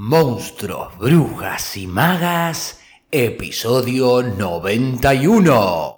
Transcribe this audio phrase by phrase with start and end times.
[0.00, 2.78] Monstruos, Brujas y Magas,
[3.10, 5.97] episodio 91.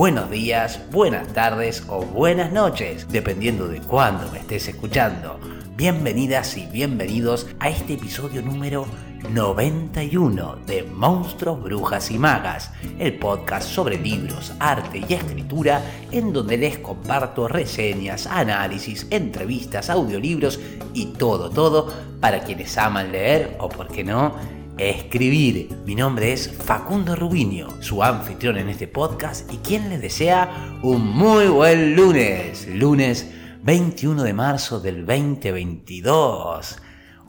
[0.00, 5.38] buenos días, buenas tardes o buenas noches, dependiendo de cuándo me estés escuchando.
[5.76, 8.86] Bienvenidas y bienvenidos a este episodio número
[9.28, 16.56] 91 de Monstruos, Brujas y Magas, el podcast sobre libros, arte y escritura, en donde
[16.56, 20.58] les comparto reseñas, análisis, entrevistas, audiolibros
[20.94, 21.92] y todo, todo
[22.22, 25.68] para quienes aman leer o, por qué no, escribir.
[25.84, 31.06] Mi nombre es Facundo Rubinio, su anfitrión en este podcast y quien les desea un
[31.06, 33.30] muy buen lunes, lunes
[33.62, 36.78] 21 de marzo del 2022.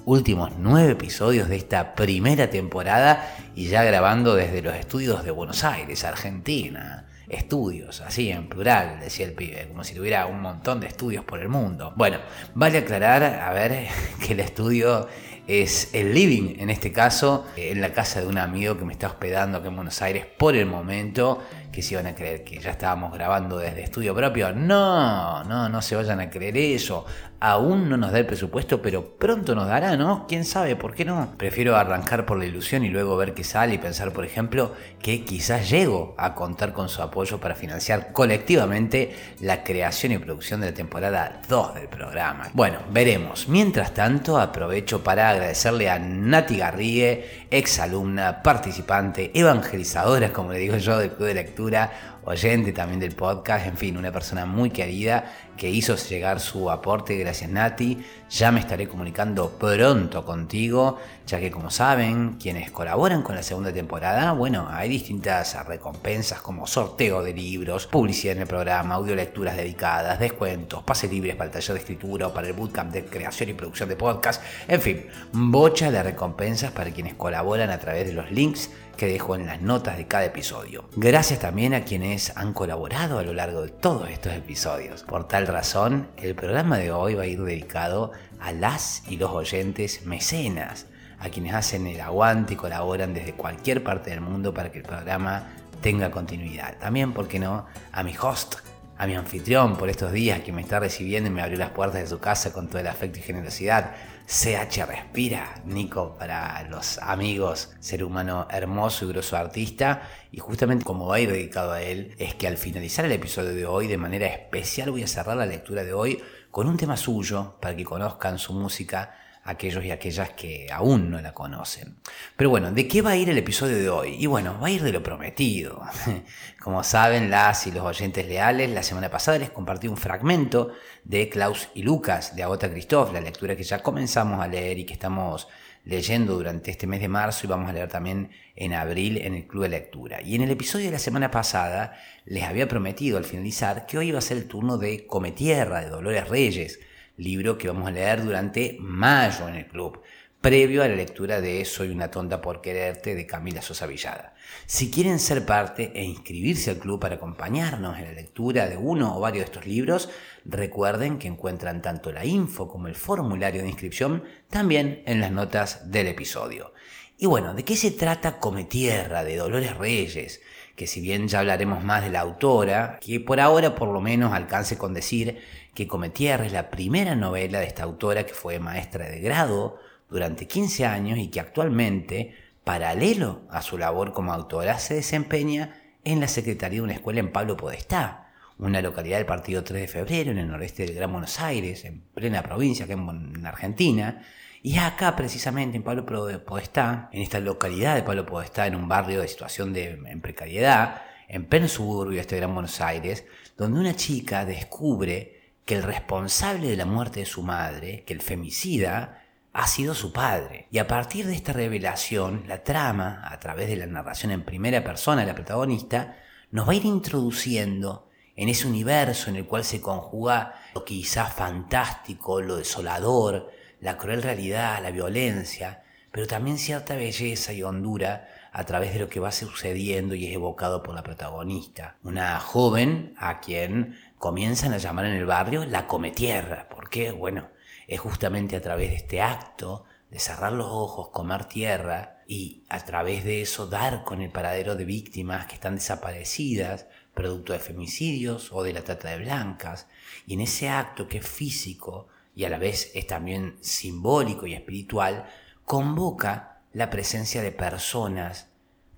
[0.06, 5.66] Últimos nueve episodios de esta primera temporada y ya grabando desde los estudios de Buenos
[5.66, 10.88] Aires, Argentina estudios, así en plural, decía el pibe, como si tuviera un montón de
[10.88, 11.94] estudios por el mundo.
[11.96, 12.18] Bueno,
[12.54, 13.88] vale aclarar, a ver,
[14.26, 15.08] que el estudio
[15.52, 19.08] es el living, en este caso, en la casa de un amigo que me está
[19.08, 22.72] hospedando aquí en Buenos Aires por el momento, que se iban a creer que ya
[22.72, 24.54] estábamos grabando desde estudio propio.
[24.54, 27.06] No, no, no se vayan a creer eso.
[27.44, 30.28] Aún no nos da el presupuesto, pero pronto nos dará, ¿no?
[30.28, 30.76] ¿Quién sabe?
[30.76, 31.34] ¿Por qué no?
[31.38, 35.26] Prefiero arrancar por la ilusión y luego ver qué sale y pensar, por ejemplo, que
[35.26, 40.68] quizás llego a contar con su apoyo para financiar colectivamente la creación y producción de
[40.68, 42.50] la temporada 2 del programa.
[42.54, 43.48] Bueno, veremos.
[43.48, 50.78] Mientras tanto, aprovecho para agradecerle a Nati Garrigue, ex alumna, participante, evangelizadora, como le digo
[50.78, 51.92] yo, del Club de Lectura,
[52.24, 55.26] oyente también del podcast, en fin, una persona muy querida
[55.62, 58.04] que hizo llegar su aporte, gracias Nati.
[58.32, 63.72] Ya me estaré comunicando pronto contigo, ya que como saben, quienes colaboran con la segunda
[63.72, 70.20] temporada, bueno, hay distintas recompensas como sorteo de libros, publicidad en el programa, audiolecturas dedicadas,
[70.20, 73.54] descuentos, pases libres para el taller de escritura o para el bootcamp de creación y
[73.54, 78.32] producción de podcast, en fin, bocha de recompensas para quienes colaboran a través de los
[78.32, 80.86] links que dejo en las notas de cada episodio.
[80.96, 85.04] Gracias también a quienes han colaborado a lo largo de todos estos episodios.
[85.04, 89.32] Por tal razón, el programa de hoy va a ir dedicado a las y los
[89.32, 90.86] oyentes mecenas,
[91.20, 94.84] a quienes hacen el aguante y colaboran desde cualquier parte del mundo para que el
[94.84, 95.50] programa
[95.82, 96.78] tenga continuidad.
[96.80, 98.56] También, ¿por qué no?, a mi host,
[99.02, 102.02] a mi anfitrión por estos días que me está recibiendo y me abrió las puertas
[102.02, 103.96] de su casa con todo el afecto y generosidad.
[104.28, 110.04] CH Respira, Nico, para los amigos, ser humano hermoso y grosso artista.
[110.32, 113.56] Y justamente como va a ir dedicado a él, es que al finalizar el episodio
[113.56, 116.96] de hoy, de manera especial, voy a cerrar la lectura de hoy con un tema
[116.96, 121.98] suyo para que conozcan su música aquellos y aquellas que aún no la conocen.
[122.36, 124.16] Pero bueno, ¿de qué va a ir el episodio de hoy?
[124.20, 125.82] Y bueno, va a ir de lo prometido.
[126.60, 130.72] Como saben las y los oyentes leales, la semana pasada les compartí un fragmento
[131.04, 134.86] de Klaus y Lucas de Agota Christoph, la lectura que ya comenzamos a leer y
[134.86, 135.48] que estamos
[135.84, 139.48] leyendo durante este mes de marzo y vamos a leer también en abril en el
[139.48, 140.22] Club de Lectura.
[140.22, 144.10] Y en el episodio de la semana pasada les había prometido al finalizar que hoy
[144.10, 146.80] iba a ser el turno de Cometierra de Dolores Reyes,
[147.18, 150.02] libro que vamos a leer durante mayo en el club,
[150.42, 154.34] previo a la lectura de Soy una tonta por quererte de Camila Sosa Villada.
[154.66, 159.16] Si quieren ser parte e inscribirse al club para acompañarnos en la lectura de uno
[159.16, 160.10] o varios de estos libros,
[160.44, 165.92] recuerden que encuentran tanto la info como el formulario de inscripción también en las notas
[165.92, 166.74] del episodio.
[167.20, 170.42] Y bueno, ¿de qué se trata Cometierra de Dolores Reyes?
[170.76, 174.34] Que si bien ya hablaremos más de la autora, que por ahora por lo menos
[174.34, 175.40] alcance con decir
[175.74, 179.80] que Cometierra es la primera novela de esta autora que fue maestra de grado
[180.10, 186.20] durante 15 años y que actualmente, paralelo a su labor como autora, se desempeña en
[186.20, 190.32] la Secretaría de una escuela en Pablo Podestá, una localidad del partido 3 de febrero
[190.32, 194.22] en el noreste del Gran Buenos Aires, en plena provincia, acá en Argentina.
[194.64, 196.06] Y acá, precisamente, en Pablo
[196.46, 201.46] Podestá, en esta localidad de Pablo Podestá, en un barrio de situación de precariedad, en
[201.46, 203.26] pleno suburbio este Gran Buenos Aires,
[203.58, 205.41] donde una chica descubre
[205.72, 209.24] que el responsable de la muerte de su madre, que el femicida,
[209.54, 210.68] ha sido su padre.
[210.70, 214.84] Y a partir de esta revelación, la trama, a través de la narración en primera
[214.84, 216.18] persona de la protagonista,
[216.52, 221.32] nos va a ir introduciendo en ese universo en el cual se conjuga lo quizás
[221.32, 228.66] fantástico, lo desolador, la cruel realidad, la violencia, pero también cierta belleza y hondura a
[228.66, 231.96] través de lo que va sucediendo y es evocado por la protagonista.
[232.04, 236.70] Una joven a quien comienzan a llamar en el barrio la cometierra.
[236.70, 237.50] porque Bueno,
[237.88, 242.86] es justamente a través de este acto de cerrar los ojos, comer tierra y a
[242.86, 246.86] través de eso dar con el paradero de víctimas que están desaparecidas,
[247.16, 249.88] producto de femicidios o de la trata de blancas.
[250.28, 254.54] Y en ese acto que es físico y a la vez es también simbólico y
[254.54, 255.26] espiritual,
[255.66, 258.50] convoca la presencia de personas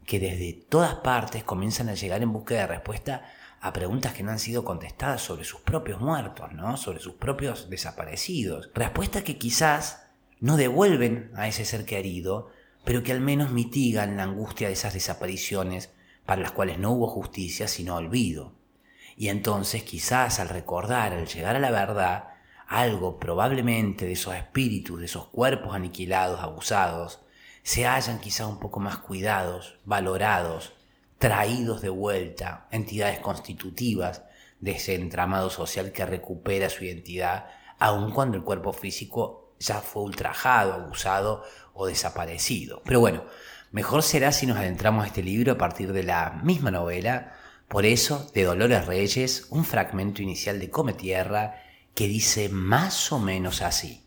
[0.05, 3.23] que desde todas partes comienzan a llegar en búsqueda de respuesta
[3.63, 6.75] a preguntas que no han sido contestadas sobre sus propios muertos, ¿no?
[6.75, 8.69] sobre sus propios desaparecidos.
[8.75, 10.03] Respuestas que quizás
[10.41, 12.49] no devuelven a ese ser querido,
[12.83, 15.93] pero que al menos mitigan la angustia de esas desapariciones
[16.25, 18.53] para las cuales no hubo justicia sino olvido.
[19.15, 22.31] Y entonces quizás al recordar, al llegar a la verdad,
[22.67, 27.21] algo probablemente de esos espíritus, de esos cuerpos aniquilados, abusados,
[27.61, 30.73] se hayan quizá un poco más cuidados, valorados,
[31.17, 34.23] traídos de vuelta, entidades constitutivas
[34.59, 37.47] de ese entramado social que recupera su identidad,
[37.79, 41.43] aun cuando el cuerpo físico ya fue ultrajado, abusado
[41.73, 42.81] o desaparecido.
[42.85, 43.25] Pero bueno,
[43.71, 47.33] mejor será si nos adentramos a este libro a partir de la misma novela,
[47.67, 51.55] por eso, de Dolores Reyes, un fragmento inicial de Come Tierra
[51.95, 54.05] que dice más o menos así.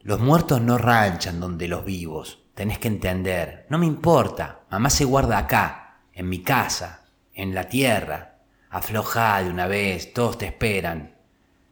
[0.00, 5.04] Los muertos no ranchan donde los vivos, tenés que entender, no me importa, mamá se
[5.04, 5.83] guarda acá,
[6.14, 8.38] en mi casa, en la tierra,
[8.70, 11.16] afloja de una vez, todos te esperan.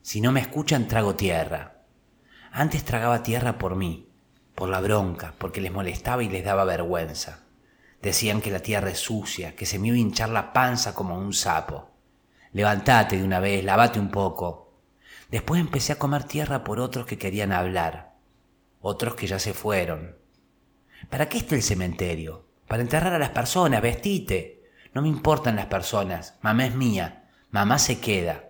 [0.02, 1.82] Si no me escuchan, trago tierra.
[2.50, 4.08] Antes tragaba tierra por mí,
[4.54, 7.40] por la bronca, porque les molestaba y les daba vergüenza.
[8.02, 11.16] Decían que la tierra es sucia, que se me iba a hinchar la panza como
[11.16, 11.90] un sapo.
[12.52, 14.62] Levantate de una vez, lavate un poco,
[15.32, 18.12] Después empecé a comer tierra por otros que querían hablar,
[18.82, 20.18] otros que ya se fueron.
[21.08, 22.41] ¿Para qué está el cementerio?
[22.72, 24.62] Para enterrar a las personas, vestite.
[24.94, 28.48] No me importan las personas, mamá es mía, mamá se queda.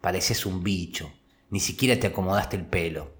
[0.00, 1.12] Pareces un bicho,
[1.50, 3.12] ni siquiera te acomodaste el pelo.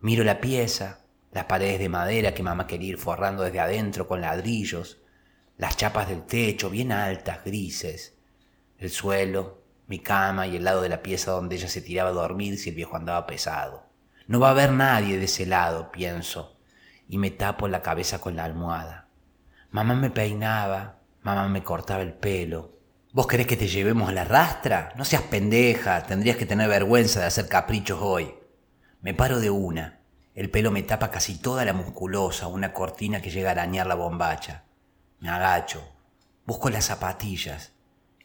[0.00, 4.20] Miro la pieza, las paredes de madera que mamá quería ir forrando desde adentro con
[4.20, 4.98] ladrillos,
[5.56, 8.18] las chapas del techo bien altas, grises,
[8.76, 12.12] el suelo, mi cama y el lado de la pieza donde ella se tiraba a
[12.12, 13.86] dormir si el viejo andaba pesado.
[14.26, 16.58] No va a haber nadie de ese lado, pienso,
[17.08, 19.09] y me tapo la cabeza con la almohada.
[19.70, 22.78] Mamá me peinaba, mamá me cortaba el pelo.
[23.12, 24.92] ¿Vos querés que te llevemos a la rastra?
[24.96, 28.34] No seas pendeja, tendrías que tener vergüenza de hacer caprichos hoy.
[29.00, 30.00] Me paro de una.
[30.34, 33.94] El pelo me tapa casi toda la musculosa, una cortina que llega a arañar la
[33.94, 34.64] bombacha.
[35.18, 35.82] Me agacho.
[36.46, 37.72] Busco las zapatillas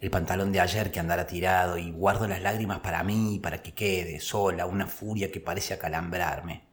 [0.05, 3.73] el pantalón de ayer que andara tirado y guardo las lágrimas para mí, para que
[3.73, 6.63] quede sola, una furia que parece acalambrarme.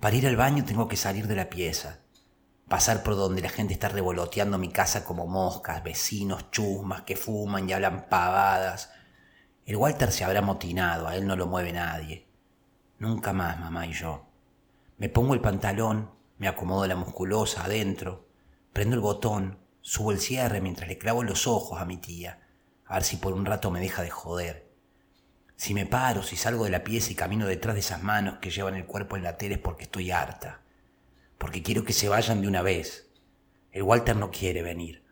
[0.00, 2.00] Para ir al baño tengo que salir de la pieza,
[2.74, 7.70] pasar por donde la gente está revoloteando mi casa como moscas, vecinos chusmas que fuman
[7.70, 8.90] y hablan pavadas.
[9.64, 12.26] El Walter se habrá motinado, a él no lo mueve nadie.
[12.98, 14.26] Nunca más, mamá y yo.
[14.98, 18.26] Me pongo el pantalón, me acomodo la musculosa adentro,
[18.72, 22.40] prendo el botón, Subo el cierre mientras le clavo los ojos a mi tía,
[22.86, 24.68] a ver si por un rato me deja de joder.
[25.54, 28.50] Si me paro, si salgo de la pieza y camino detrás de esas manos que
[28.50, 30.63] llevan el cuerpo en la tela es porque estoy harta,
[31.44, 33.10] porque quiero que se vayan de una vez.
[33.70, 35.04] El Walter no quiere venir.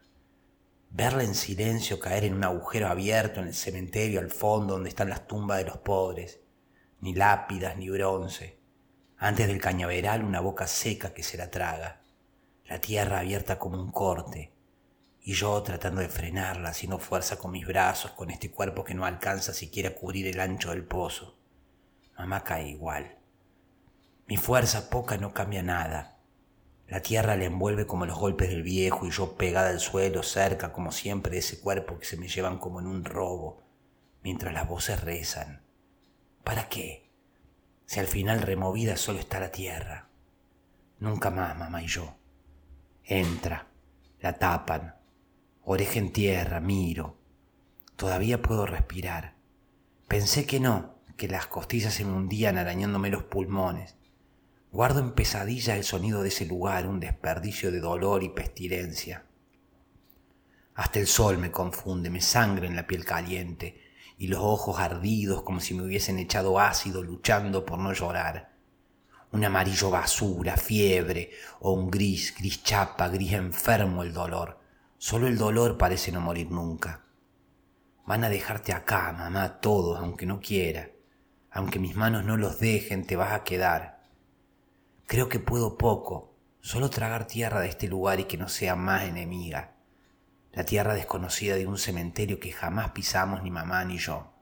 [0.89, 5.11] Verla en silencio caer en un agujero abierto en el cementerio al fondo donde están
[5.11, 6.41] las tumbas de los pobres,
[7.01, 8.59] ni lápidas ni bronce.
[9.19, 12.01] Antes del cañaveral una boca seca que se la traga,
[12.65, 14.55] la tierra abierta como un corte,
[15.21, 19.05] y yo tratando de frenarla, haciendo fuerza con mis brazos, con este cuerpo que no
[19.05, 21.37] alcanza siquiera a cubrir el ancho del pozo.
[22.17, 23.19] Mamá cae igual.
[24.29, 26.12] Mi fuerza poca no cambia nada.
[26.93, 30.75] La tierra le envuelve como los golpes del viejo y yo pegada al suelo, cerca
[30.75, 33.63] como siempre de ese cuerpo que se me llevan como en un robo,
[34.23, 35.63] mientras las voces rezan.
[36.45, 37.09] ¿Para qué?
[37.87, 40.11] Si al final removida solo está la tierra.
[40.99, 42.15] Nunca más, mamá y yo.
[43.05, 43.69] Entra,
[44.21, 44.95] la tapan,
[45.63, 47.17] Oreja en tierra, miro.
[47.97, 49.37] Todavía puedo respirar.
[50.09, 53.97] Pensé que no, que las costillas se me hundían arañándome los pulmones.
[54.73, 59.27] Guardo en pesadilla el sonido de ese lugar, un desperdicio de dolor y pestilencia.
[60.75, 63.83] Hasta el sol me confunde, me sangra en la piel caliente
[64.17, 68.51] y los ojos ardidos como si me hubiesen echado ácido luchando por no llorar.
[69.33, 74.59] un amarillo basura, fiebre, o un gris, gris chapa, gris enfermo el dolor.
[74.97, 77.05] Solo el dolor parece no morir nunca.
[78.07, 80.91] Van a dejarte acá, mamá, todos, aunque no quiera.
[81.51, 83.92] Aunque mis manos no los dejen, te vas a quedar.
[85.13, 89.03] Creo que puedo poco, solo tragar tierra de este lugar y que no sea más
[89.03, 89.75] enemiga.
[90.53, 94.33] La tierra desconocida de un cementerio que jamás pisamos ni mamá ni yo.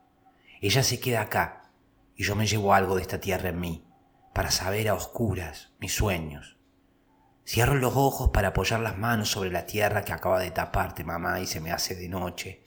[0.61, 1.73] Ella se queda acá
[2.15, 3.85] y yo me llevo algo de esta tierra en mí
[4.33, 6.57] para saber a oscuras mis sueños.
[7.45, 11.41] Cierro los ojos para apoyar las manos sobre la tierra que acaba de taparte, mamá,
[11.41, 12.63] y se me hace de noche.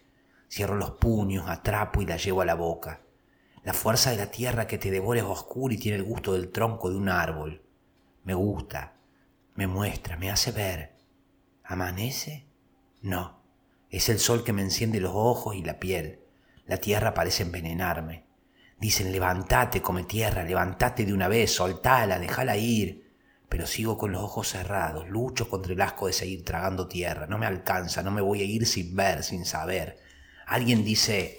[0.50, 3.00] Cierro los puños, atrapo y la llevo a la boca.
[3.62, 6.52] La fuerza de la tierra que te devora es oscura y tiene el gusto del
[6.52, 7.62] tronco de un árbol.
[8.24, 8.94] Me gusta,
[9.54, 10.96] me muestra, me hace ver.
[11.62, 12.46] ¿Amanece?
[13.02, 13.42] No,
[13.90, 16.20] es el sol que me enciende los ojos y la piel.
[16.66, 18.24] La tierra parece envenenarme.
[18.78, 23.12] Dicen, levántate, come tierra, levántate de una vez, soltala, déjala ir.
[23.48, 27.26] Pero sigo con los ojos cerrados, lucho contra el asco de seguir tragando tierra.
[27.26, 29.98] No me alcanza, no me voy a ir sin ver, sin saber.
[30.46, 31.38] Alguien dice,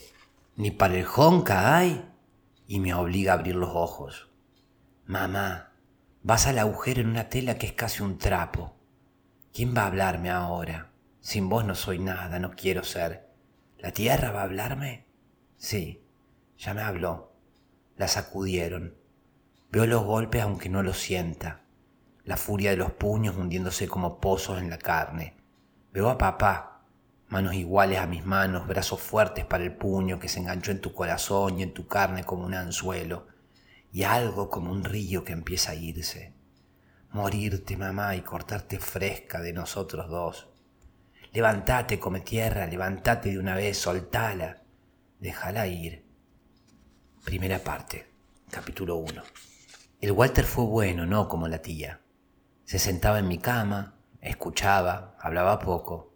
[0.55, 2.09] ni para el jonca hay,
[2.67, 4.29] y me obliga a abrir los ojos.
[5.05, 5.73] Mamá,
[6.25, 8.73] vas al agujero en una tela que es casi un trapo.
[9.53, 10.89] ¿Quién va a hablarme ahora?
[11.21, 13.29] Sin vos no soy nada, no quiero ser.
[13.77, 15.05] ¿La tierra va a hablarme?
[15.55, 16.03] Sí,
[16.57, 17.31] ya me habló.
[17.95, 18.95] La sacudieron.
[19.71, 21.61] Veo los golpes aunque no los sienta.
[22.23, 25.35] La furia de los puños hundiéndose como pozos en la carne.
[25.93, 26.81] Veo a papá,
[27.27, 30.91] manos iguales a mis manos, brazos fuertes para el puño que se enganchó en tu
[30.91, 33.27] corazón y en tu carne como un anzuelo,
[33.95, 36.33] y algo como un río que empieza a irse.
[37.11, 40.49] Morirte, mamá, y cortarte fresca de nosotros dos.
[41.31, 44.63] Levantate, come tierra, levantate de una vez, soltala,
[45.21, 46.03] déjala ir.
[47.23, 48.11] Primera parte,
[48.51, 49.23] capítulo 1.
[50.01, 52.01] El Walter fue bueno, no como la tía.
[52.65, 56.14] Se sentaba en mi cama, escuchaba, hablaba poco.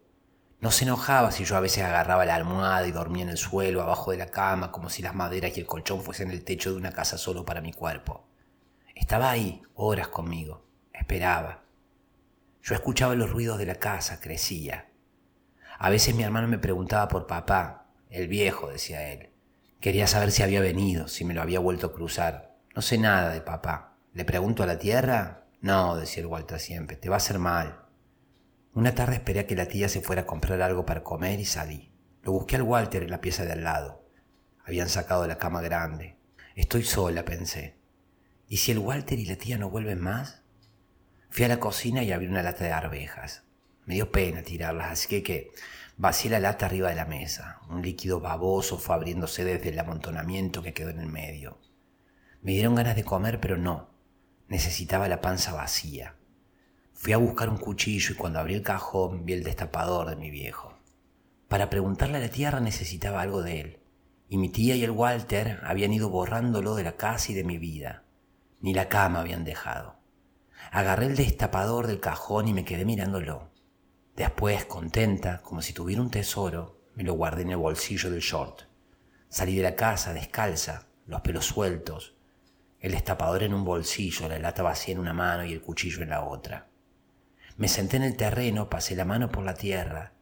[0.60, 3.80] No se enojaba si yo a veces agarraba la almohada y dormía en el suelo,
[3.80, 6.76] abajo de la cama, como si las maderas y el colchón fuesen el techo de
[6.76, 8.26] una casa solo para mi cuerpo.
[8.94, 11.62] Estaba ahí, horas conmigo, esperaba.
[12.62, 14.90] Yo escuchaba los ruidos de la casa, crecía.
[15.78, 19.30] A veces mi hermano me preguntaba por papá, el viejo, decía él.
[19.80, 22.54] Quería saber si había venido, si me lo había vuelto a cruzar.
[22.74, 23.96] No sé nada de papá.
[24.12, 25.46] ¿Le pregunto a la tierra?
[25.62, 27.80] No, decía el Walter siempre, te va a hacer mal.
[28.74, 31.44] Una tarde esperé a que la tía se fuera a comprar algo para comer y
[31.44, 31.92] salí.
[32.22, 34.04] Lo busqué al Walter en la pieza de al lado.
[34.64, 36.16] Habían sacado la cama grande.
[36.54, 37.76] Estoy sola, pensé.
[38.48, 40.42] ¿Y si el Walter y la tía no vuelven más?
[41.30, 43.44] Fui a la cocina y abrí una lata de arvejas.
[43.86, 45.50] Me dio pena tirarlas, así que, que
[46.00, 47.60] Vacié la lata arriba de la mesa.
[47.68, 51.60] Un líquido baboso fue abriéndose desde el amontonamiento que quedó en el medio.
[52.40, 53.90] Me dieron ganas de comer, pero no.
[54.48, 56.16] Necesitaba la panza vacía.
[57.02, 60.30] Fui a buscar un cuchillo y cuando abrí el cajón vi el destapador de mi
[60.30, 60.74] viejo.
[61.48, 63.78] Para preguntarle a la tierra necesitaba algo de él.
[64.28, 67.56] Y mi tía y el Walter habían ido borrándolo de la casa y de mi
[67.56, 68.04] vida.
[68.60, 69.96] Ni la cama habían dejado.
[70.72, 73.50] Agarré el destapador del cajón y me quedé mirándolo.
[74.14, 78.64] Después, contenta, como si tuviera un tesoro, me lo guardé en el bolsillo del short.
[79.30, 82.14] Salí de la casa descalza, los pelos sueltos,
[82.78, 86.10] el destapador en un bolsillo, la lata vacía en una mano y el cuchillo en
[86.10, 86.69] la otra.
[87.60, 90.14] Me senté en el terreno, pasé la mano por la tierra,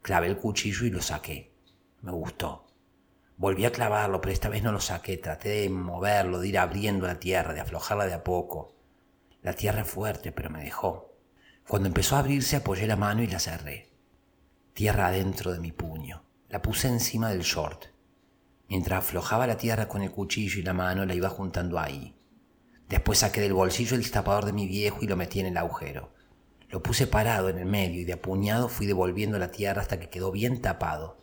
[0.00, 1.52] clavé el cuchillo y lo saqué.
[2.00, 2.68] Me gustó.
[3.36, 5.18] Volví a clavarlo, pero esta vez no lo saqué.
[5.18, 8.78] Traté de moverlo, de ir abriendo la tierra, de aflojarla de a poco.
[9.42, 11.18] La tierra fuerte, pero me dejó.
[11.68, 13.90] Cuando empezó a abrirse apoyé la mano y la cerré.
[14.72, 16.24] Tierra adentro de mi puño.
[16.48, 17.88] La puse encima del short.
[18.70, 22.16] Mientras aflojaba la tierra con el cuchillo y la mano la iba juntando ahí.
[22.88, 26.18] Después saqué del bolsillo el destapador de mi viejo y lo metí en el agujero.
[26.70, 30.08] Lo puse parado en el medio y de apuñado fui devolviendo la tierra hasta que
[30.08, 31.18] quedó bien tapado.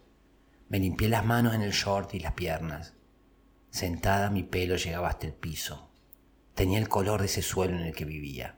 [0.67, 2.95] Me limpié las manos en el short y las piernas.
[3.69, 5.89] Sentada mi pelo llegaba hasta el piso.
[6.53, 8.57] Tenía el color de ese suelo en el que vivía.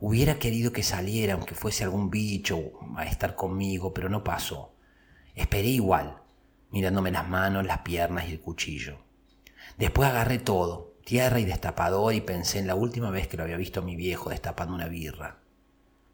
[0.00, 4.74] Hubiera querido que saliera, aunque fuese algún bicho, a estar conmigo, pero no pasó.
[5.34, 6.18] Esperé igual,
[6.70, 8.98] mirándome las manos, las piernas y el cuchillo.
[9.78, 13.56] Después agarré todo, tierra y destapador, y pensé en la última vez que lo había
[13.56, 15.39] visto a mi viejo destapando una birra.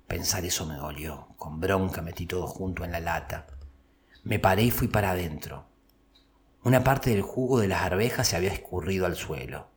[0.07, 1.29] Pensar eso me dolió.
[1.37, 3.47] Con bronca metí todo junto en la lata.
[4.23, 5.67] Me paré y fui para adentro.
[6.63, 9.69] Una parte del jugo de las arvejas se había escurrido al suelo.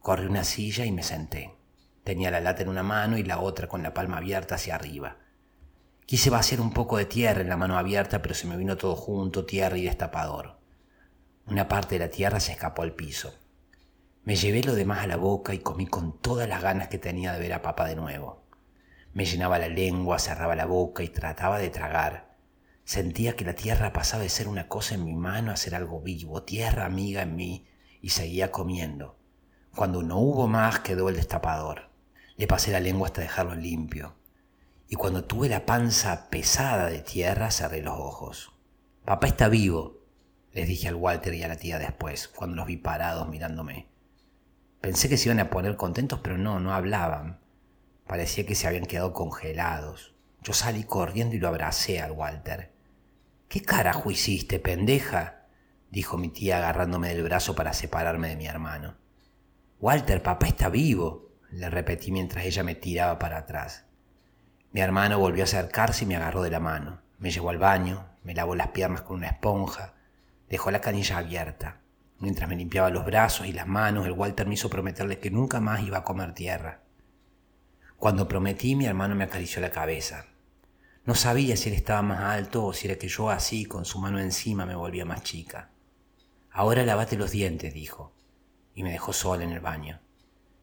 [0.00, 1.56] Corrí una silla y me senté.
[2.04, 5.18] Tenía la lata en una mano y la otra con la palma abierta hacia arriba.
[6.06, 8.96] Quise vaciar un poco de tierra en la mano abierta, pero se me vino todo
[8.96, 10.58] junto, tierra y destapador.
[11.46, 13.34] Una parte de la tierra se escapó al piso.
[14.24, 17.32] Me llevé lo demás a la boca y comí con todas las ganas que tenía
[17.32, 18.39] de ver a papá de nuevo.
[19.12, 22.36] Me llenaba la lengua, cerraba la boca y trataba de tragar.
[22.84, 26.00] Sentía que la tierra pasaba de ser una cosa en mi mano a ser algo
[26.00, 27.66] vivo, tierra amiga en mí,
[28.00, 29.18] y seguía comiendo.
[29.74, 31.90] Cuando no hubo más quedó el destapador.
[32.36, 34.16] Le pasé la lengua hasta dejarlo limpio.
[34.88, 38.52] Y cuando tuve la panza pesada de tierra cerré los ojos.
[39.04, 40.00] Papá está vivo,
[40.52, 43.88] les dije al Walter y a la tía después, cuando los vi parados mirándome.
[44.80, 47.38] Pensé que se iban a poner contentos, pero no, no hablaban.
[48.10, 50.16] Parecía que se habían quedado congelados.
[50.42, 52.72] Yo salí corriendo y lo abracé al Walter.
[53.48, 55.46] ¿Qué carajo hiciste, pendeja?
[55.92, 58.96] dijo mi tía agarrándome del brazo para separarme de mi hermano.
[59.78, 63.84] Walter, papá está vivo, le repetí mientras ella me tiraba para atrás.
[64.72, 67.02] Mi hermano volvió a acercarse y me agarró de la mano.
[67.20, 69.94] Me llevó al baño, me lavó las piernas con una esponja,
[70.48, 71.82] dejó la canilla abierta.
[72.18, 75.60] Mientras me limpiaba los brazos y las manos, el Walter me hizo prometerle que nunca
[75.60, 76.89] más iba a comer tierra.
[78.00, 80.24] Cuando prometí, mi hermano me acarició la cabeza.
[81.04, 83.98] No sabía si él estaba más alto o si era que yo así, con su
[83.98, 85.68] mano encima, me volvía más chica.
[86.50, 88.14] Ahora lavate los dientes, dijo,
[88.74, 90.00] y me dejó sola en el baño.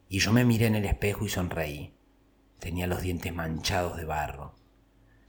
[0.09, 1.93] Y yo me miré en el espejo y sonreí.
[2.57, 4.55] Tenía los dientes manchados de barro.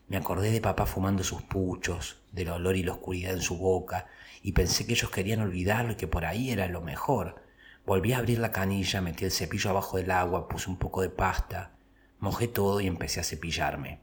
[0.06, 4.06] Me acordé de papá fumando sus puchos, del olor y la oscuridad en su boca,
[4.40, 7.42] y pensé que ellos querían olvidarlo y que por ahí era lo mejor.
[7.84, 11.10] Volví a abrir la canilla, metí el cepillo abajo del agua, puse un poco de
[11.10, 11.74] pasta,
[12.18, 14.00] mojé todo y empecé a cepillarme.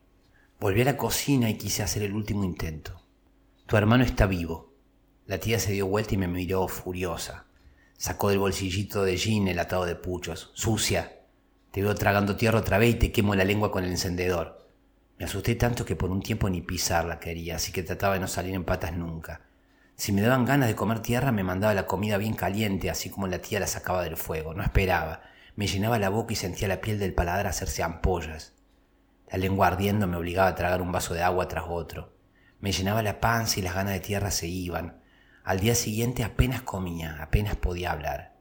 [0.60, 3.02] Volví a la cocina y quise hacer el último intento.
[3.66, 4.74] Tu hermano está vivo.
[5.26, 7.46] La tía se dio vuelta y me miró furiosa.
[7.98, 10.52] Sacó del bolsillito de jean el atado de puchos.
[10.54, 11.20] Sucia.
[11.72, 14.66] Te veo tragando tierra otra vez y te quemo la lengua con el encendedor.
[15.18, 18.28] Me asusté tanto que por un tiempo ni pisarla quería, así que trataba de no
[18.28, 19.42] salir en patas nunca.
[19.96, 23.28] Si me daban ganas de comer tierra, me mandaba la comida bien caliente, así como
[23.28, 24.54] la tía la sacaba del fuego.
[24.54, 25.22] No esperaba.
[25.56, 28.54] Me llenaba la boca y sentía la piel del paladar hacerse ampollas.
[29.32, 32.14] La lengua ardiendo me obligaba a tragar un vaso de agua tras otro.
[32.60, 35.02] Me llenaba la panza y las ganas de tierra se iban.
[35.46, 38.36] Al día siguiente apenas comía, apenas podía hablar.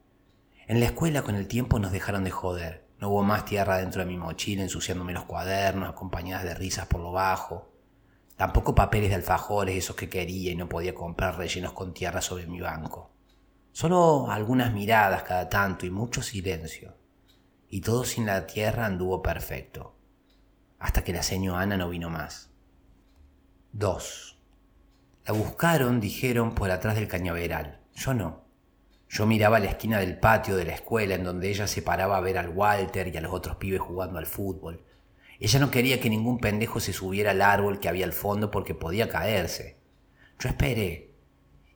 [0.67, 2.85] En la escuela con el tiempo nos dejaron de joder.
[2.99, 7.01] No hubo más tierra dentro de mi mochila ensuciándome los cuadernos, acompañadas de risas por
[7.01, 7.73] lo bajo.
[8.37, 12.49] Tampoco papeles de alfajores, esos que quería y no podía comprar rellenos con tierra sobre
[12.49, 13.13] mi banco.
[13.71, 17.04] Solo algunas miradas cada tanto y mucho silencio.
[17.75, 19.97] Y todo sin la tierra anduvo perfecto.
[20.79, 22.53] Hasta que la señora Ana no vino más.
[23.73, 24.39] 2.
[25.27, 27.81] La buscaron, dijeron, por atrás del cañaveral.
[27.97, 28.45] Yo no.
[29.09, 32.21] Yo miraba la esquina del patio de la escuela en donde ella se paraba a
[32.21, 34.85] ver al Walter y a los otros pibes jugando al fútbol
[35.41, 38.75] ella no quería que ningún pendejo se subiera al árbol que había al fondo porque
[38.75, 39.81] podía caerse.
[40.39, 41.11] Yo esperé,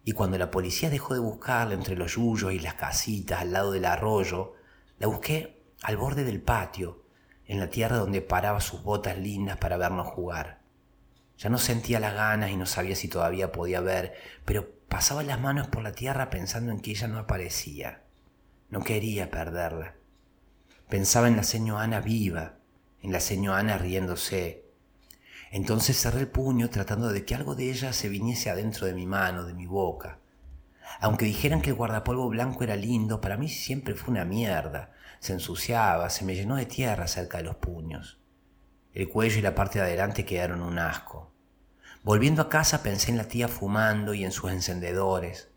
[0.05, 3.73] y cuando la policía dejó de buscarla entre los yuyos y las casitas al lado
[3.73, 4.55] del arroyo,
[4.99, 7.05] la busqué al borde del patio,
[7.47, 10.61] en la tierra donde paraba sus botas lindas para vernos jugar.
[11.39, 14.15] Ya no sentía las ganas y no sabía si todavía podía ver,
[14.45, 18.03] pero pasaba las manos por la tierra pensando en que ella no aparecía.
[18.71, 19.95] No quería perderla.
[20.89, 22.57] Pensaba en la señora Ana viva,
[23.03, 24.65] en la señora Ana riéndose.
[25.51, 29.07] Entonces cerré el puño tratando de que algo de ella se viniese adentro de mi
[29.07, 30.19] mano, de mi boca.
[31.01, 34.93] Aunque dijeran que el guardapolvo blanco era lindo, para mí siempre fue una mierda.
[35.21, 38.19] Se ensuciaba, se me llenó de tierra cerca de los puños.
[38.93, 41.33] El cuello y la parte de adelante quedaron un asco.
[42.03, 45.51] Volviendo a casa pensé en la tía fumando y en sus encendedores.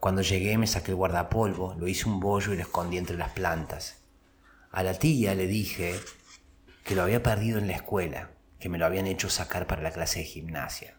[0.00, 3.30] Cuando llegué me saqué el guardapolvo, lo hice un bollo y lo escondí entre las
[3.30, 4.02] plantas.
[4.70, 5.98] A la tía le dije
[6.84, 9.92] que lo había perdido en la escuela, que me lo habían hecho sacar para la
[9.92, 10.98] clase de gimnasia.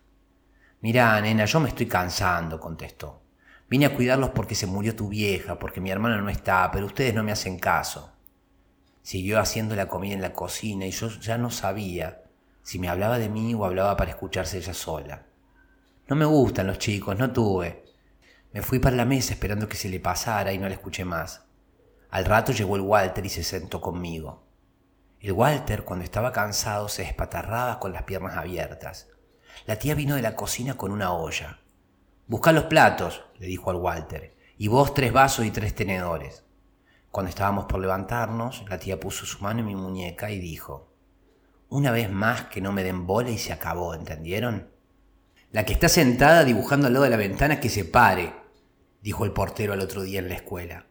[0.81, 3.24] Mirá, nena, yo me estoy cansando, contestó.
[3.69, 7.13] Vine a cuidarlos porque se murió tu vieja, porque mi hermana no está, pero ustedes
[7.13, 8.13] no me hacen caso.
[9.01, 12.23] Siguió haciendo la comida en la cocina y yo ya no sabía
[12.61, 15.25] si me hablaba de mí o hablaba para escucharse ella sola.
[16.07, 17.85] No me gustan los chicos, no tuve.
[18.53, 21.45] Me fui para la mesa esperando que se le pasara y no la escuché más.
[22.09, 24.47] Al rato llegó el Walter y se sentó conmigo.
[25.19, 29.09] El Walter, cuando estaba cansado, se espatarraba con las piernas abiertas.
[29.65, 31.59] La tía vino de la cocina con una olla.
[32.27, 36.43] Busca los platos, le dijo al Walter, y vos tres vasos y tres tenedores.
[37.11, 40.91] Cuando estábamos por levantarnos, la tía puso su mano en mi muñeca y dijo,
[41.69, 44.69] Una vez más que no me den bola y se acabó, ¿entendieron?
[45.51, 48.33] La que está sentada dibujando al lado de la ventana que se pare,
[49.01, 50.87] dijo el portero al otro día en la escuela.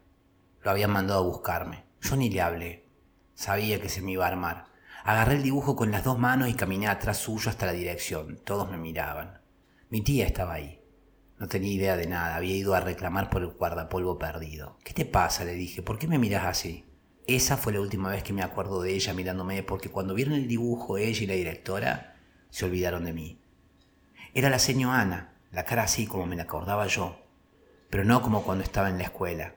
[0.62, 1.84] Lo habían mandado a buscarme.
[2.00, 2.88] Yo ni le hablé.
[3.34, 4.66] Sabía que se me iba a armar.
[5.04, 8.38] Agarré el dibujo con las dos manos y caminé atrás suyo hasta la dirección.
[8.42, 9.42] Todos me miraban.
[9.90, 10.83] Mi tía estaba ahí.
[11.38, 14.78] No tenía idea de nada, había ido a reclamar por el guardapolvo perdido.
[14.84, 15.44] ¿Qué te pasa?
[15.44, 16.84] le dije, ¿por qué me miras así?
[17.26, 20.46] Esa fue la última vez que me acuerdo de ella mirándome, porque cuando vieron el
[20.46, 22.16] dibujo ella y la directora,
[22.50, 23.40] se olvidaron de mí.
[24.34, 27.16] Era la seño Ana, la cara así como me la acordaba yo,
[27.90, 29.54] pero no como cuando estaba en la escuela.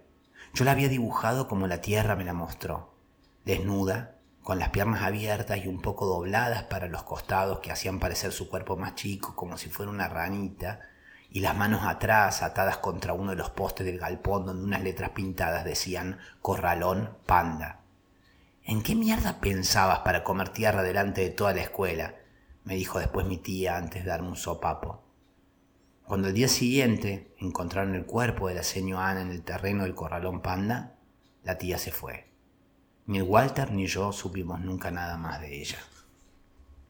[0.54, 2.96] Yo la había dibujado como la tierra me la mostró,
[3.46, 8.32] desnuda, con las piernas abiertas y un poco dobladas para los costados que hacían parecer
[8.32, 10.80] su cuerpo más chico, como si fuera una ranita,
[11.30, 15.12] y las manos atrás atadas contra uno de los postes del galpón donde unas letras
[15.12, 17.82] pintadas decían Corralón Panda.
[18.64, 22.16] ¿En qué mierda pensabas para comer tierra delante de toda la escuela?
[22.64, 25.04] me dijo después mi tía antes de darme un sopapo.
[26.04, 29.96] Cuando al día siguiente encontraron el cuerpo de la señora Ana en el terreno del
[29.96, 30.98] Corralón Panda,
[31.44, 32.30] la tía se fue.
[33.06, 35.78] Ni Walter ni yo supimos nunca nada más de ella.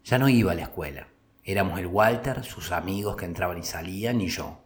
[0.04, 1.08] Ya no iba a la escuela.
[1.50, 4.66] Éramos el Walter, sus amigos que entraban y salían, y yo.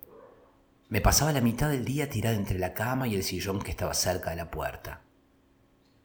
[0.89, 3.93] Me pasaba la mitad del día tirada entre la cama y el sillón que estaba
[3.93, 5.03] cerca de la puerta.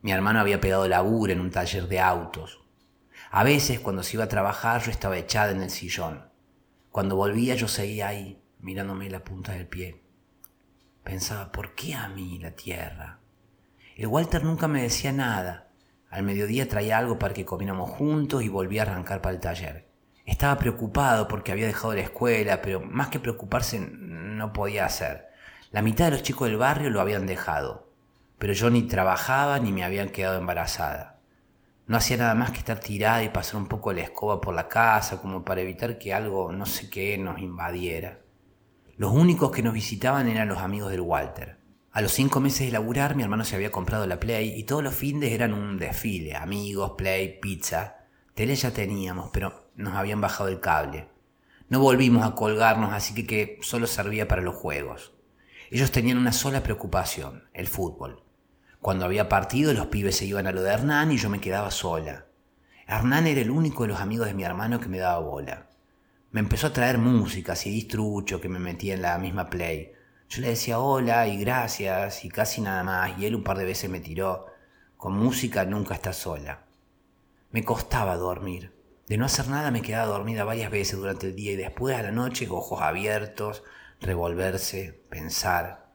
[0.02, 2.60] Mi hermano había pegado laburo en un taller de autos.
[3.30, 6.28] A veces, cuando se iba a trabajar, yo estaba echada en el sillón.
[6.90, 10.02] Cuando volvía, yo seguía ahí, mirándome la punta del pie.
[11.02, 13.20] Pensaba, ¿por qué a mí la tierra?
[13.96, 15.70] El Walter nunca me decía nada.
[16.10, 19.85] Al mediodía traía algo para que comiéramos juntos y volvía a arrancar para el taller.
[20.26, 25.28] Estaba preocupado porque había dejado la escuela, pero más que preocuparse no podía hacer.
[25.70, 27.92] La mitad de los chicos del barrio lo habían dejado,
[28.38, 31.20] pero yo ni trabajaba ni me habían quedado embarazada.
[31.86, 34.68] No hacía nada más que estar tirada y pasar un poco la escoba por la
[34.68, 38.18] casa como para evitar que algo no sé qué nos invadiera.
[38.96, 41.58] Los únicos que nos visitaban eran los amigos del Walter.
[41.92, 44.82] A los cinco meses de laburar, mi hermano se había comprado la Play y todos
[44.82, 46.34] los fines eran un desfile.
[46.34, 47.98] Amigos, Play, pizza.
[48.34, 51.08] Tele ya teníamos, pero nos habían bajado el cable.
[51.68, 55.12] No volvimos a colgarnos, así que, que solo servía para los juegos.
[55.70, 58.22] Ellos tenían una sola preocupación, el fútbol.
[58.80, 61.70] Cuando había partido, los pibes se iban a lo de Hernán y yo me quedaba
[61.72, 62.26] sola.
[62.86, 65.66] Hernán era el único de los amigos de mi hermano que me daba bola.
[66.30, 69.92] Me empezó a traer música, así distrucho, que me metía en la misma play.
[70.28, 73.64] Yo le decía hola y gracias y casi nada más, y él un par de
[73.64, 74.46] veces me tiró.
[74.96, 76.64] Con música nunca estás sola.
[77.50, 78.75] Me costaba dormir.
[79.06, 82.02] De no hacer nada me quedaba dormida varias veces durante el día y después a
[82.02, 83.62] la noche ojos abiertos,
[84.00, 85.92] revolverse, pensar.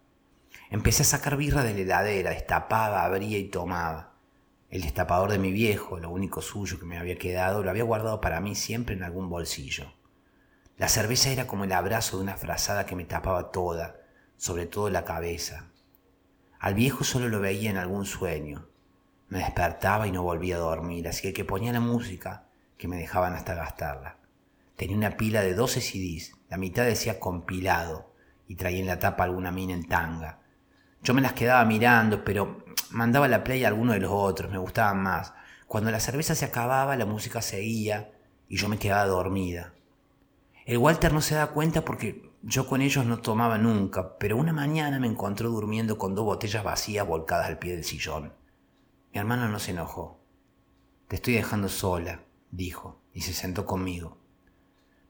[0.69, 4.13] Empecé a sacar birra de la heladera, destapaba, abría y tomaba.
[4.69, 8.21] El destapador de mi viejo, lo único suyo que me había quedado, lo había guardado
[8.21, 9.91] para mí siempre en algún bolsillo.
[10.77, 13.97] La cerveza era como el abrazo de una frazada que me tapaba toda,
[14.37, 15.69] sobre todo la cabeza.
[16.59, 18.69] Al viejo solo lo veía en algún sueño.
[19.27, 22.47] Me despertaba y no volvía a dormir, así que ponía la música
[22.81, 24.17] que me dejaban hasta gastarla.
[24.75, 28.11] Tenía una pila de 12 CDs, la mitad decía compilado
[28.47, 30.39] y traía en la tapa alguna mina en tanga.
[31.03, 34.57] Yo me las quedaba mirando, pero mandaba la play a alguno de los otros, me
[34.57, 35.31] gustaban más.
[35.67, 38.13] Cuando la cerveza se acababa, la música seguía
[38.49, 39.75] y yo me quedaba dormida.
[40.65, 44.53] El Walter no se da cuenta porque yo con ellos no tomaba nunca, pero una
[44.53, 48.33] mañana me encontró durmiendo con dos botellas vacías volcadas al pie del sillón.
[49.13, 50.19] Mi hermano no se enojó.
[51.07, 54.17] Te estoy dejando sola, dijo, y se sentó conmigo.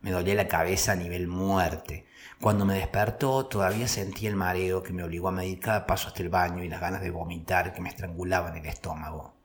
[0.01, 2.07] Me dolía la cabeza a nivel muerte.
[2.39, 6.23] Cuando me despertó todavía sentí el mareo que me obligó a medir cada paso hasta
[6.23, 9.35] el baño y las ganas de vomitar que me estrangulaban el estómago.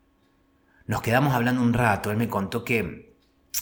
[0.86, 3.14] Nos quedamos hablando un rato, él me contó que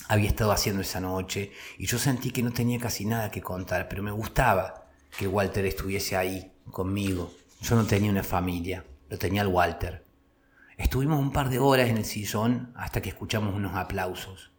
[0.07, 3.89] había estado haciendo esa noche y yo sentí que no tenía casi nada que contar,
[3.89, 4.85] pero me gustaba
[5.17, 7.33] que Walter estuviese ahí conmigo.
[7.61, 10.04] Yo no tenía una familia, lo tenía el Walter.
[10.77, 14.51] Estuvimos un par de horas en el sillón hasta que escuchamos unos aplausos.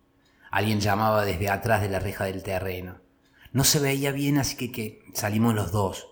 [0.50, 3.00] Alguien llamaba desde atrás de la reja del terreno.
[3.52, 6.08] No se veía bien, así que, salimos los dos.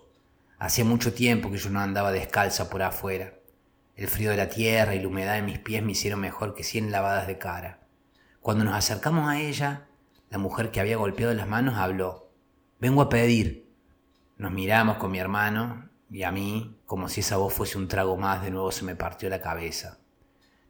[0.59, 3.33] Hacía mucho tiempo que yo no andaba descalza por afuera.
[3.95, 6.63] El frío de la tierra y la humedad de mis pies me hicieron mejor que
[6.63, 7.87] cien lavadas de cara.
[8.41, 9.87] Cuando nos acercamos a ella,
[10.29, 12.29] la mujer que había golpeado las manos habló.
[12.79, 13.71] Vengo a pedir.
[14.37, 18.17] Nos miramos con mi hermano y a mí, como si esa voz fuese un trago
[18.17, 19.99] más, de nuevo se me partió la cabeza.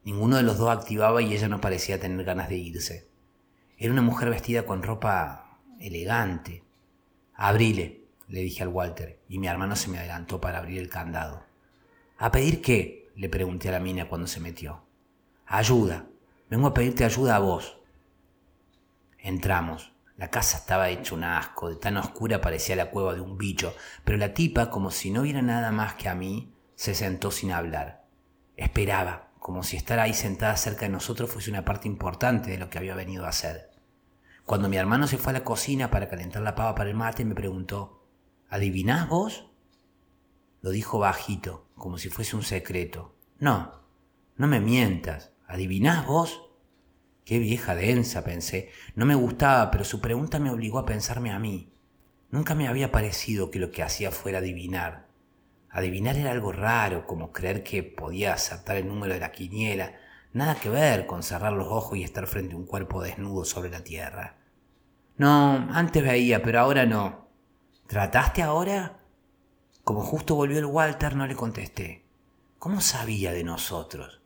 [0.04, 3.08] Ninguno de los dos activaba y ella no parecía tener ganas de irse.
[3.78, 6.64] Era una mujer vestida con ropa elegante.
[7.34, 11.44] Abrile, le dije al Walter, y mi hermano se me adelantó para abrir el candado.
[12.18, 13.12] ¿A pedir qué?
[13.16, 14.84] le pregunté a la mina cuando se metió.
[15.46, 16.06] Ayuda,
[16.50, 17.78] Vengo a pedirte ayuda a vos.
[19.18, 19.95] Entramos.
[20.18, 23.76] La casa estaba hecha un asco, de tan oscura parecía la cueva de un bicho,
[24.04, 27.52] pero la tipa, como si no viera nada más que a mí, se sentó sin
[27.52, 28.06] hablar.
[28.56, 32.70] Esperaba, como si estar ahí sentada cerca de nosotros fuese una parte importante de lo
[32.70, 33.72] que había venido a hacer.
[34.46, 37.26] Cuando mi hermano se fue a la cocina para calentar la pava para el mate,
[37.26, 38.06] me preguntó,
[38.50, 39.50] ¿Adivinás vos?
[40.62, 43.16] Lo dijo bajito, como si fuese un secreto.
[43.38, 43.82] No,
[44.38, 45.32] no me mientas.
[45.48, 46.45] ¿Adivinás vos?
[47.26, 48.70] Qué vieja densa, pensé.
[48.94, 51.74] No me gustaba, pero su pregunta me obligó a pensarme a mí.
[52.30, 55.08] Nunca me había parecido que lo que hacía fuera adivinar.
[55.72, 59.94] Adivinar era algo raro, como creer que podía acertar el número de la quiniela.
[60.34, 63.72] Nada que ver con cerrar los ojos y estar frente a un cuerpo desnudo sobre
[63.72, 64.38] la tierra.
[65.18, 67.28] No, antes veía, pero ahora no.
[67.88, 69.00] ¿Trataste ahora?
[69.84, 72.06] Como justo volvió el Walter, no le contesté.
[72.60, 74.22] ¿Cómo sabía de nosotros?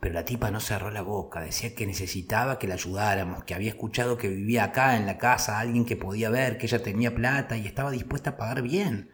[0.00, 3.68] Pero la tipa no cerró la boca, decía que necesitaba que la ayudáramos, que había
[3.68, 7.58] escuchado que vivía acá en la casa alguien que podía ver que ella tenía plata
[7.58, 9.10] y estaba dispuesta a pagar bien.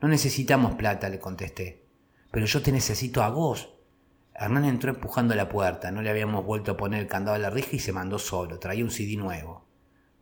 [0.00, 1.84] No necesitamos plata, le contesté.
[2.30, 3.74] Pero yo te necesito a vos.
[4.34, 7.50] Hernán entró empujando la puerta, no le habíamos vuelto a poner el candado a la
[7.50, 9.66] reja y se mandó solo, traía un CD nuevo.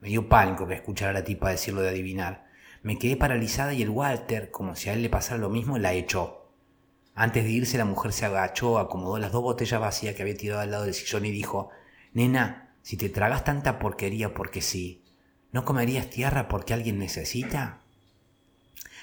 [0.00, 2.46] Me dio pánico que escuchara a la tipa decirlo de adivinar.
[2.82, 5.92] Me quedé paralizada y el Walter, como si a él le pasara lo mismo, la
[5.92, 6.37] echó.
[7.20, 10.60] Antes de irse la mujer se agachó, acomodó las dos botellas vacías que había tirado
[10.60, 11.68] al lado del sillón y dijo,
[12.12, 15.02] Nena, si te tragas tanta porquería porque sí,
[15.50, 17.80] ¿no comerías tierra porque alguien necesita?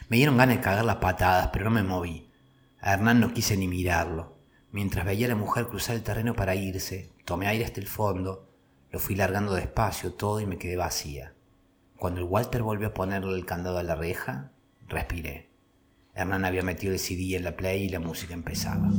[0.08, 2.32] Me dieron ganas de cagar las patadas, pero no me moví.
[2.80, 4.38] A Hernán no quise ni mirarlo.
[4.72, 8.48] Mientras veía a la mujer cruzar el terreno para irse, tomé aire hasta el fondo,
[8.92, 11.34] lo fui largando despacio todo y me quedé vacía.
[11.98, 14.54] Cuando el Walter volvió a ponerle el candado a la reja,
[14.88, 15.55] respiré.
[16.18, 18.90] Hernán había metido el CD en la play y la música empezaba.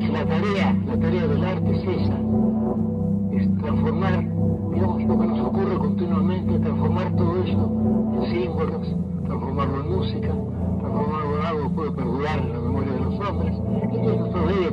[0.00, 2.18] La tarea, la tarea del arte es esa,
[3.32, 4.18] es transformar,
[4.74, 10.34] digamos, lo que nos ocurre continuamente, transformar todo eso en símbolos, transformarlo en música,
[10.80, 13.54] transformarlo en algo que puede perdurar en la memoria de los hombres.
[13.92, 14.72] Este es nuestro deber,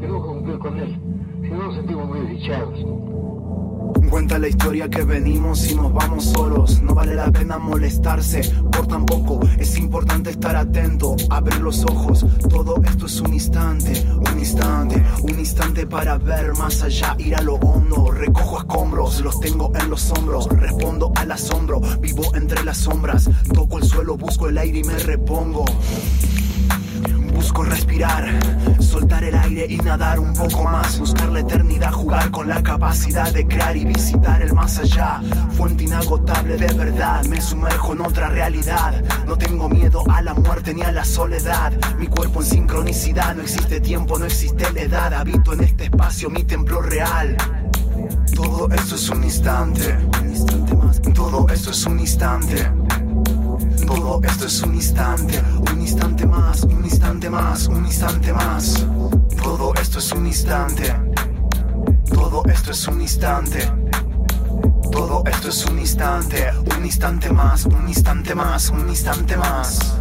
[0.00, 0.98] queremos cumplir con él,
[1.42, 3.11] si no nos sentimos muy desdichados.
[4.10, 6.82] Cuenta la historia que venimos y nos vamos solos.
[6.82, 9.40] No vale la pena molestarse por tampoco.
[9.58, 12.26] Es importante estar atento, abrir los ojos.
[12.48, 17.40] Todo esto es un instante, un instante, un instante para ver más allá, ir a
[17.40, 18.10] lo hondo.
[18.10, 20.48] Recojo escombros, los tengo en los hombros.
[20.48, 23.30] Respondo al asombro, vivo entre las sombras.
[23.52, 25.64] Toco el suelo, busco el aire y me repongo.
[27.60, 28.28] Respirar,
[28.80, 30.98] soltar el aire y nadar un poco más.
[30.98, 35.20] Buscar la eternidad, jugar con la capacidad de crear y visitar el más allá.
[35.56, 39.02] Fuente inagotable de verdad, me sumerjo en otra realidad.
[39.26, 41.72] No tengo miedo a la muerte ni a la soledad.
[41.98, 45.14] Mi cuerpo en sincronicidad, no existe tiempo, no existe la edad.
[45.14, 47.36] Habito en este espacio, mi templo real.
[48.34, 49.96] Todo esto es un instante.
[51.14, 52.70] Todo esto es un instante.
[53.86, 55.42] Todo esto es un instante,
[55.72, 58.86] un instante más, un instante más, un instante más.
[59.42, 60.94] Todo esto es un instante.
[62.12, 63.70] Todo esto es un instante.
[64.90, 69.98] Todo esto es un instante, un instante más, un instante más, un instante más.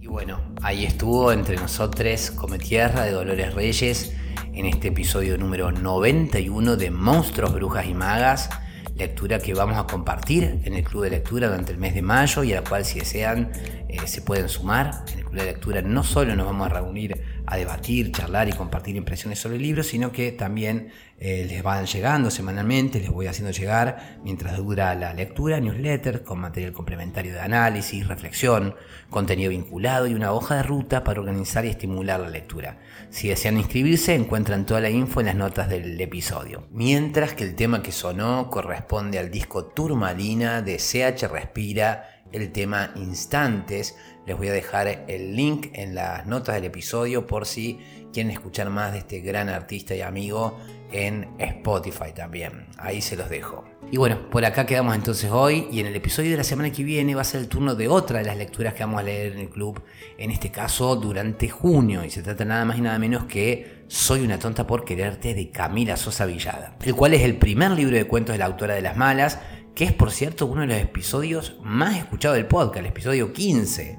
[0.00, 4.12] Y bueno, ahí estuvo entre nosotros Come Tierra de Dolores Reyes
[4.52, 8.48] en este episodio número 91 de Monstruos, Brujas y Magas
[8.96, 12.42] lectura que vamos a compartir en el Club de Lectura durante el mes de mayo
[12.44, 13.52] y a la cual si desean
[13.88, 15.04] eh, se pueden sumar.
[15.12, 18.52] En el Club de Lectura no solo nos vamos a reunir a debatir, charlar y
[18.52, 23.26] compartir impresiones sobre el libro, sino que también eh, les van llegando semanalmente, les voy
[23.26, 28.74] haciendo llegar mientras dura la lectura, newsletter con material complementario de análisis, reflexión,
[29.10, 32.78] contenido vinculado y una hoja de ruta para organizar y estimular la lectura.
[33.10, 36.66] Si desean inscribirse, encuentran toda la info en las notas del episodio.
[36.72, 42.90] Mientras que el tema que sonó corresponde al disco Turmalina de CH Respira, el tema
[42.96, 43.96] Instantes.
[44.26, 47.78] Les voy a dejar el link en las notas del episodio por si
[48.12, 50.58] quieren escuchar más de este gran artista y amigo
[50.90, 52.66] en Spotify también.
[52.76, 53.64] Ahí se los dejo.
[53.92, 56.82] Y bueno, por acá quedamos entonces hoy y en el episodio de la semana que
[56.82, 59.32] viene va a ser el turno de otra de las lecturas que vamos a leer
[59.32, 59.80] en el club,
[60.18, 64.22] en este caso durante junio, y se trata nada más y nada menos que Soy
[64.22, 68.04] una tonta por quererte de Camila Sosa Villada, el cual es el primer libro de
[68.04, 69.38] cuentos de la autora de Las Malas,
[69.76, 73.98] que es por cierto uno de los episodios más escuchados del podcast, el episodio 15,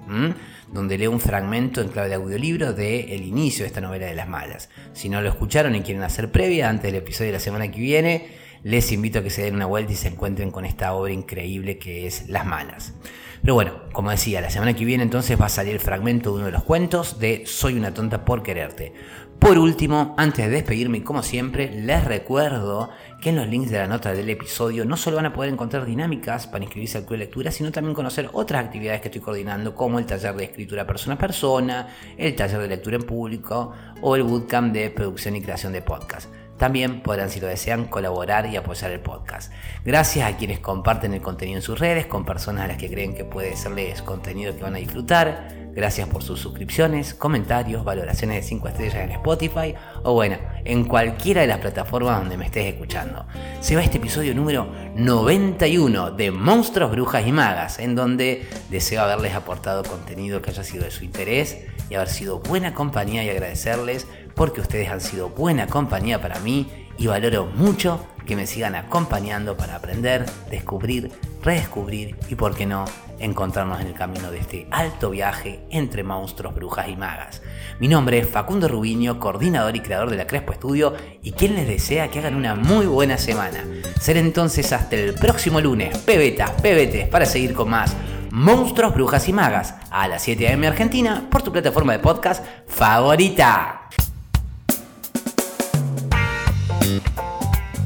[0.74, 4.16] donde leo un fragmento en clave de audiolibro del el inicio de esta novela de
[4.16, 4.70] Las Malas.
[4.94, 7.80] Si no lo escucharon y quieren hacer previa antes del episodio de la semana que
[7.80, 8.28] viene,
[8.64, 11.78] les invito a que se den una vuelta y se encuentren con esta obra increíble
[11.78, 12.96] que es Las Malas.
[13.44, 16.38] Pero bueno, como decía, la semana que viene entonces va a salir el fragmento de
[16.38, 18.94] uno de los cuentos de Soy una tonta por quererte.
[19.40, 22.90] Por último, antes de despedirme, como siempre, les recuerdo
[23.22, 25.86] que en los links de la nota del episodio no solo van a poder encontrar
[25.86, 29.74] dinámicas para inscribirse al club de lectura, sino también conocer otras actividades que estoy coordinando,
[29.74, 34.16] como el taller de escritura persona a persona, el taller de lectura en público o
[34.16, 36.30] el bootcamp de producción y creación de podcast.
[36.58, 39.52] también podrán, si lo desean, colaborar y apoyar el podcast.
[39.86, 43.14] Gracias a quienes comparten el contenido en sus redes con personas a las que creen
[43.14, 45.67] que puede serles contenido que van a disfrutar.
[45.78, 51.42] Gracias por sus suscripciones, comentarios, valoraciones de 5 estrellas en Spotify o bueno, en cualquiera
[51.42, 53.28] de las plataformas donde me estés escuchando.
[53.60, 59.36] Se va este episodio número 91 de Monstruos, Brujas y Magas, en donde deseo haberles
[59.36, 61.60] aportado contenido que haya sido de su interés
[61.92, 66.87] y haber sido buena compañía y agradecerles porque ustedes han sido buena compañía para mí
[66.98, 72.86] y valoro mucho que me sigan acompañando para aprender, descubrir, redescubrir y, por qué no,
[73.20, 77.42] encontrarnos en el camino de este alto viaje entre monstruos, brujas y magas.
[77.80, 81.68] Mi nombre es Facundo Rubiño, coordinador y creador de la Crespo Estudio y quien les
[81.68, 83.64] desea que hagan una muy buena semana.
[84.00, 87.96] Ser entonces hasta el próximo lunes, pebetas, pebetes, para seguir con más
[88.30, 93.88] Monstruos, Brujas y Magas a las 7 am Argentina por tu plataforma de podcast favorita.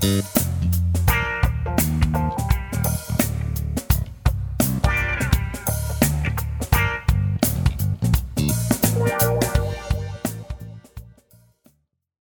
[0.01, 0.40] Thank you.